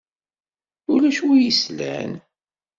[0.93, 2.11] Ulac win i s-yeslan.